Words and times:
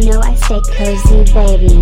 You 0.00 0.12
know 0.12 0.20
I 0.24 0.32
stay 0.32 0.60
cozy, 0.72 1.28
baby. 1.36 1.76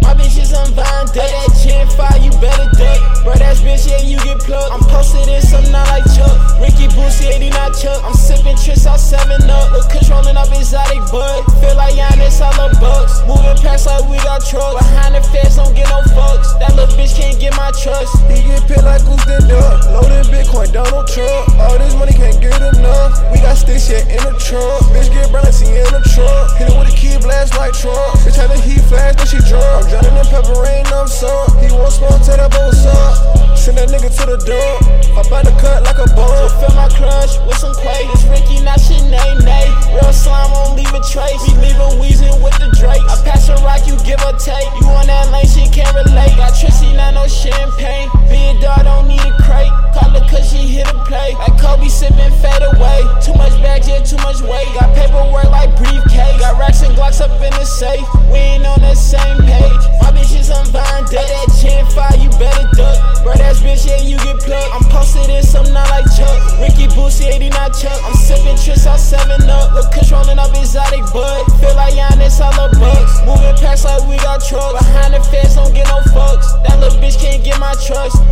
My 0.00 0.16
bitch 0.16 0.40
is 0.40 0.56
on 0.56 0.72
Vine, 0.72 1.04
duck 1.12 1.28
that 1.28 1.52
chin 1.60 1.84
fire, 1.92 2.16
you 2.16 2.32
better 2.40 2.72
duck. 2.72 3.00
Bro, 3.20 3.36
that's 3.36 3.60
bitch, 3.60 3.84
yeah, 3.84 4.00
you 4.00 4.16
get 4.24 4.40
plugged. 4.40 4.72
I'm 4.72 4.80
posted 4.88 5.28
in 5.28 5.42
something 5.42 5.72
not 5.72 5.92
like 5.92 6.08
Chuck. 6.16 6.32
Ricky 6.56 6.88
Boosie, 6.96 7.28
89 7.28 7.52
Chuck. 7.76 8.00
I'm 8.00 8.16
sipping 8.16 8.56
Tris 8.56 8.86
out 8.86 8.96
7 8.96 9.44
up. 9.44 9.72
Look, 9.76 9.92
controlling 9.92 10.40
up 10.40 10.48
exotic 10.56 11.04
bud. 11.12 11.44
Feel 11.60 11.76
like 11.76 12.00
Giannis, 12.00 12.40
all 12.40 12.56
the 12.56 12.72
bucks. 12.80 13.20
Moving 13.28 13.60
past 13.60 13.84
like 13.84 14.08
we 14.08 14.16
got 14.24 14.40
trucks. 14.40 14.80
Behind 14.88 15.20
the 15.20 15.22
fence, 15.28 15.60
don't 15.60 15.76
get 15.76 15.92
no 15.92 16.00
fucks. 16.16 16.56
That 16.64 16.72
little 16.80 16.96
bitch 16.96 17.12
can't 17.12 17.36
get 17.36 17.52
my 17.60 17.68
trust. 17.76 18.24
He 18.32 18.40
get 18.40 18.64
picked 18.64 18.88
like 18.88 19.04
who's 19.04 19.20
the 19.28 19.36
duck. 19.44 19.84
Loaded 19.92 20.15
Bitcoin, 20.66 20.72
Donald 20.72 21.06
Trump. 21.08 21.58
All 21.60 21.78
this 21.78 21.94
money 21.94 22.12
can't 22.12 22.40
get 22.40 22.60
enough. 22.74 23.32
We 23.32 23.38
got 23.38 23.56
sticks 23.56 23.90
yet 23.90 24.08
in 24.08 24.22
the 24.22 24.38
trunk. 24.38 24.82
Bitch 24.92 25.10
get 25.12 25.30
brown 25.30 25.44
like 25.44 25.54
the 25.54 26.02
trunk. 26.14 26.58
Hit 26.58 26.68
it 26.70 26.78
with 26.78 26.92
a 26.92 26.96
key 26.96 27.16
blast 27.18 27.56
like 27.56 27.72
Trump. 27.72 28.18
Bitch 28.24 28.36
had 28.36 28.50
the 28.50 28.60
heat 28.60 28.82
flash, 28.88 29.16
then 29.16 29.26
she 29.26 29.38
drunk. 29.48 29.64
I'm 29.64 29.90
drowning 29.90 30.16
in 30.18 30.26
pepper 30.26 30.60
rain, 30.62 30.86
I'm 30.86 31.08
some. 31.08 31.58
He 31.58 31.70
want 31.72 31.92
smoke, 31.92 32.22
tell 32.22 32.36
that 32.36 32.50
boat 32.50 32.74
up. 32.86 33.56
Send 33.56 33.78
that 33.78 33.88
nigga 33.90 34.10
to 34.10 34.24
the 34.30 34.38
dump. 34.46 34.78
Hop 35.14 35.32
out 35.32 35.44
the 35.44 35.54
cut 35.58 35.82
like 35.82 35.98
a 35.98 36.06
bum. 36.14 36.50
Fill 36.60 36.74
my 36.74 36.88
crush 36.94 37.38
with 37.46 37.58
some 37.58 37.74
quake. 37.74 38.06
It's 38.14 38.24
Ricky, 38.30 38.62
not 38.62 38.78
Sinead, 38.78 39.42
nay. 39.42 39.66
Real 39.94 40.12
slime 40.12 40.50
won't 40.52 40.76
leave 40.78 40.92
a 40.92 41.02
trace. 41.10 41.42
We 41.50 41.58
leaving 41.62 41.98
wheezing 41.98 42.36
with 42.42 42.54
the 42.62 42.70
Drake. 42.78 43.02
I 43.10 43.16
pass 43.26 43.48
a 43.48 43.56
rock, 43.66 43.86
you 43.86 43.98
give 44.06 44.22
or 44.22 44.36
take. 44.38 44.68
You 44.78 44.86
on 44.92 45.06
that 45.10 45.32
lane, 45.32 45.48
she 45.48 45.66
can't 45.66 45.90
relate. 45.94 46.36
Got 46.36 46.54
Trissy, 46.54 46.94
not 46.94 47.14
no 47.14 47.26
champagne. 47.26 48.06
Safe. 57.66 58.06
We 58.30 58.38
ain't 58.38 58.64
on 58.64 58.80
the 58.80 58.94
same 58.94 59.42
page. 59.42 59.84
My 59.98 60.14
bitch 60.14 60.38
is 60.38 60.50
on 60.50 60.64
Vine, 60.70 61.02
duck 61.10 61.26
that 61.26 61.50
chin 61.58 61.82
fire, 61.90 62.14
you 62.14 62.30
better 62.38 62.70
duck. 62.78 62.96
Bro, 63.26 63.34
that's 63.42 63.58
bitch, 63.58 63.84
yeah, 63.84 64.06
you 64.06 64.16
get 64.22 64.38
plugged. 64.38 64.70
I'm 64.70 64.86
posted 64.86 65.28
in 65.28 65.42
something 65.42 65.74
not 65.74 65.90
like 65.90 66.06
Chuck. 66.14 66.38
Ricky 66.62 66.86
Boosie, 66.94 67.26
89 67.26 67.50
Chuck. 67.74 67.98
I'm 68.06 68.14
sipping 68.14 68.56
Tris 68.56 68.86
out 68.86 69.02
7 69.02 69.42
up. 69.50 69.74
Look, 69.74 69.90
controlling 69.90 70.38
up 70.38 70.54
exotic 70.54 71.02
bud. 71.10 71.42
Feel 71.58 71.74
like 71.74 71.94
Giannis, 71.94 72.38
all 72.38 72.54
the 72.54 72.70
bucks. 72.78 73.18
Moving 73.26 73.56
past 73.58 73.84
like 73.84 74.06
we 74.06 74.16
got 74.22 74.38
trucks. 74.46 74.78
Behind 74.86 75.14
the 75.14 75.20
fence, 75.26 75.58
don't 75.58 75.74
get 75.74 75.90
no 75.90 75.98
fucks. 76.14 76.46
That 76.62 76.78
little 76.78 76.98
bitch 77.02 77.18
can't 77.18 77.42
get 77.42 77.58
my 77.58 77.74
trust. 77.82 78.22